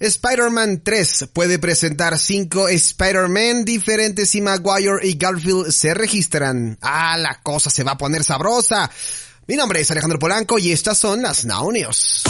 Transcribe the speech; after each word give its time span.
Spider-Man 0.00 0.82
3 0.82 1.28
puede 1.32 1.60
presentar 1.60 2.18
5 2.18 2.68
Spider-Man 2.68 3.64
diferentes 3.64 4.34
y 4.34 4.40
Maguire 4.40 4.98
y 5.06 5.16
Garfield 5.16 5.70
se 5.70 5.94
registran. 5.94 6.76
Ah, 6.82 7.16
la 7.16 7.40
cosa 7.42 7.70
se 7.70 7.84
va 7.84 7.92
a 7.92 7.98
poner 7.98 8.24
sabrosa. 8.24 8.90
Mi 9.46 9.54
nombre 9.54 9.80
es 9.80 9.90
Alejandro 9.92 10.18
Polanco 10.18 10.58
y 10.58 10.72
estas 10.72 10.98
son 10.98 11.22
las 11.22 11.44
Now 11.44 11.70
News. 11.70 12.24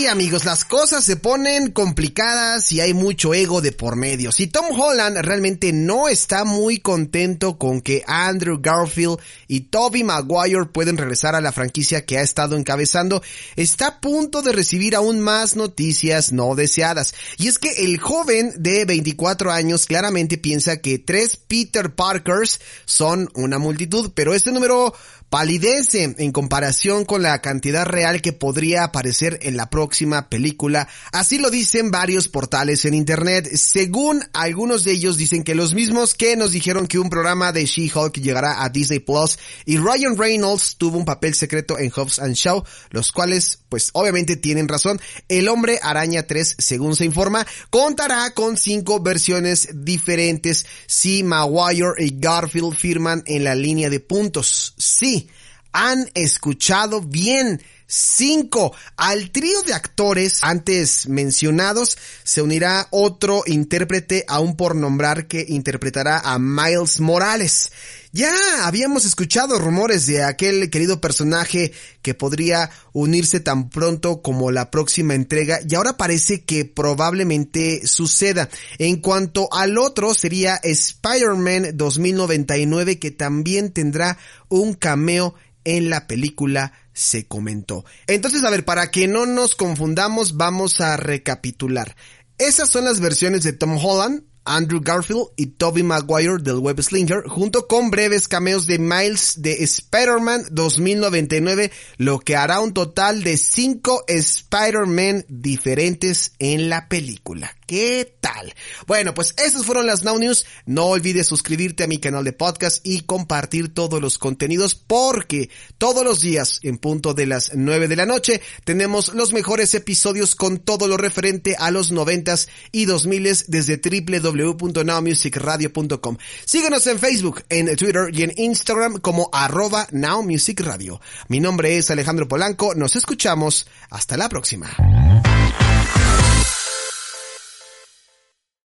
Sí, 0.00 0.06
amigos, 0.06 0.46
las 0.46 0.64
cosas 0.64 1.04
se 1.04 1.16
ponen 1.16 1.72
complicadas 1.72 2.72
y 2.72 2.80
hay 2.80 2.94
mucho 2.94 3.34
ego 3.34 3.60
de 3.60 3.70
por 3.70 3.96
medio. 3.96 4.32
Si 4.32 4.46
Tom 4.46 4.64
Holland 4.70 5.18
realmente 5.18 5.74
no 5.74 6.08
está 6.08 6.46
muy 6.46 6.78
contento 6.78 7.58
con 7.58 7.82
que 7.82 8.02
Andrew 8.06 8.60
Garfield 8.62 9.18
y 9.46 9.60
Toby 9.60 10.02
Maguire 10.02 10.64
pueden 10.72 10.96
regresar 10.96 11.34
a 11.34 11.42
la 11.42 11.52
franquicia 11.52 12.06
que 12.06 12.16
ha 12.16 12.22
estado 12.22 12.56
encabezando, 12.56 13.22
está 13.56 13.88
a 13.88 14.00
punto 14.00 14.40
de 14.40 14.52
recibir 14.52 14.96
aún 14.96 15.20
más 15.20 15.54
noticias 15.54 16.32
no 16.32 16.54
deseadas. 16.54 17.12
Y 17.36 17.48
es 17.48 17.58
que 17.58 17.84
el 17.84 17.98
joven 17.98 18.54
de 18.56 18.86
24 18.86 19.52
años 19.52 19.84
claramente 19.84 20.38
piensa 20.38 20.78
que 20.78 20.98
tres 20.98 21.36
Peter 21.36 21.94
Parkers 21.94 22.58
son 22.86 23.28
una 23.34 23.58
multitud, 23.58 24.12
pero 24.14 24.32
este 24.32 24.50
número 24.50 24.94
palidece 25.28 26.16
en 26.18 26.32
comparación 26.32 27.04
con 27.04 27.22
la 27.22 27.40
cantidad 27.40 27.84
real 27.86 28.20
que 28.20 28.32
podría 28.32 28.82
aparecer 28.82 29.38
en 29.42 29.56
la 29.56 29.70
próxima 29.70 29.89
película. 30.28 30.88
Así 31.12 31.38
lo 31.38 31.50
dicen 31.50 31.90
varios 31.90 32.28
portales 32.28 32.84
en 32.84 32.94
internet. 32.94 33.48
Según 33.54 34.22
algunos 34.32 34.84
de 34.84 34.92
ellos 34.92 35.16
dicen 35.16 35.44
que 35.44 35.54
los 35.54 35.74
mismos 35.74 36.14
que 36.14 36.36
nos 36.36 36.52
dijeron 36.52 36.86
que 36.86 36.98
un 36.98 37.10
programa 37.10 37.52
de 37.52 37.64
She-Hulk 37.64 38.18
llegará 38.18 38.62
a 38.62 38.68
Disney 38.68 39.00
Plus 39.00 39.38
y 39.64 39.76
Ryan 39.76 40.16
Reynolds 40.16 40.76
tuvo 40.76 40.98
un 40.98 41.04
papel 41.04 41.34
secreto 41.34 41.78
en 41.78 41.90
Hobbs 41.90 42.18
and 42.18 42.34
Shaw, 42.34 42.62
los 42.90 43.12
cuales 43.12 43.58
pues 43.68 43.90
obviamente 43.92 44.36
tienen 44.36 44.68
razón. 44.68 45.00
El 45.28 45.48
hombre 45.48 45.78
araña 45.82 46.26
3, 46.26 46.56
según 46.58 46.96
se 46.96 47.04
informa, 47.04 47.46
contará 47.70 48.32
con 48.34 48.56
cinco 48.56 49.00
versiones 49.00 49.68
diferentes 49.72 50.66
si 50.86 51.22
Maguire 51.22 51.94
y 51.98 52.14
Garfield 52.18 52.74
firman 52.74 53.22
en 53.26 53.44
la 53.44 53.54
línea 53.54 53.90
de 53.90 54.00
puntos. 54.00 54.74
Sí, 54.76 55.28
han 55.72 56.10
escuchado 56.14 57.00
bien. 57.00 57.62
5. 57.90 58.72
Al 58.96 59.32
trío 59.32 59.62
de 59.62 59.74
actores 59.74 60.38
antes 60.42 61.08
mencionados 61.08 61.98
se 62.22 62.40
unirá 62.40 62.86
otro 62.90 63.42
intérprete 63.46 64.24
aún 64.28 64.56
por 64.56 64.76
nombrar 64.76 65.26
que 65.26 65.44
interpretará 65.48 66.20
a 66.20 66.38
Miles 66.38 67.00
Morales. 67.00 67.72
Ya 68.12 68.32
habíamos 68.62 69.04
escuchado 69.04 69.58
rumores 69.58 70.06
de 70.06 70.22
aquel 70.22 70.70
querido 70.70 71.00
personaje 71.00 71.72
que 72.02 72.14
podría 72.14 72.70
unirse 72.92 73.40
tan 73.40 73.70
pronto 73.70 74.22
como 74.22 74.52
la 74.52 74.70
próxima 74.70 75.14
entrega 75.14 75.60
y 75.68 75.74
ahora 75.74 75.96
parece 75.96 76.44
que 76.44 76.64
probablemente 76.64 77.86
suceda. 77.86 78.48
En 78.78 79.00
cuanto 79.00 79.52
al 79.52 79.78
otro 79.78 80.14
sería 80.14 80.60
Spider-Man 80.62 81.76
2099 81.76 83.00
que 83.00 83.10
también 83.10 83.72
tendrá 83.72 84.16
un 84.48 84.74
cameo 84.74 85.34
en 85.64 85.90
la 85.90 86.06
película 86.06 86.72
se 86.92 87.26
comentó. 87.26 87.84
Entonces, 88.06 88.44
a 88.44 88.50
ver, 88.50 88.64
para 88.64 88.90
que 88.90 89.08
no 89.08 89.26
nos 89.26 89.54
confundamos, 89.54 90.36
vamos 90.36 90.80
a 90.80 90.96
recapitular. 90.96 91.96
Esas 92.38 92.70
son 92.70 92.84
las 92.84 93.00
versiones 93.00 93.42
de 93.42 93.52
Tom 93.52 93.76
Holland, 93.76 94.22
Andrew 94.44 94.80
Garfield 94.82 95.28
y 95.36 95.46
Tobey 95.46 95.82
Maguire 95.82 96.38
del 96.42 96.58
Web 96.58 96.82
Slinger, 96.82 97.24
junto 97.28 97.68
con 97.68 97.90
breves 97.90 98.28
cameos 98.28 98.66
de 98.66 98.78
Miles 98.78 99.34
de 99.42 99.62
Spider-Man 99.62 100.46
2099, 100.50 101.70
lo 101.98 102.18
que 102.18 102.36
hará 102.36 102.60
un 102.60 102.72
total 102.72 103.22
de 103.22 103.36
5 103.36 104.04
Spider-Man 104.08 105.26
diferentes 105.28 106.32
en 106.38 106.68
la 106.68 106.88
película. 106.88 107.54
¿Qué 107.70 108.16
tal? 108.20 108.52
Bueno, 108.88 109.14
pues 109.14 109.32
estas 109.36 109.64
fueron 109.64 109.86
las 109.86 110.02
Now 110.02 110.18
News. 110.18 110.44
No 110.66 110.86
olvides 110.86 111.28
suscribirte 111.28 111.84
a 111.84 111.86
mi 111.86 111.98
canal 111.98 112.24
de 112.24 112.32
podcast 112.32 112.84
y 112.84 113.02
compartir 113.02 113.72
todos 113.72 114.02
los 114.02 114.18
contenidos 114.18 114.74
porque 114.74 115.50
todos 115.78 116.04
los 116.04 116.20
días 116.20 116.58
en 116.64 116.78
punto 116.78 117.14
de 117.14 117.26
las 117.26 117.52
9 117.54 117.86
de 117.86 117.94
la 117.94 118.06
noche 118.06 118.42
tenemos 118.64 119.14
los 119.14 119.32
mejores 119.32 119.72
episodios 119.76 120.34
con 120.34 120.58
todo 120.58 120.88
lo 120.88 120.96
referente 120.96 121.54
a 121.60 121.70
los 121.70 121.92
noventas 121.92 122.48
y 122.72 122.86
2000 122.86 123.44
desde 123.46 123.76
www.nowmusicradio.com. 123.76 126.16
Síguenos 126.44 126.88
en 126.88 126.98
Facebook, 126.98 127.44
en 127.50 127.76
Twitter 127.76 128.10
y 128.12 128.24
en 128.24 128.32
Instagram 128.34 128.96
como 128.96 129.30
arroba 129.32 129.86
Now 129.92 130.24
Music 130.24 130.58
Radio. 130.58 131.00
Mi 131.28 131.38
nombre 131.38 131.76
es 131.76 131.88
Alejandro 131.92 132.26
Polanco. 132.26 132.74
Nos 132.74 132.96
escuchamos. 132.96 133.68
Hasta 133.90 134.16
la 134.16 134.28
próxima. 134.28 134.76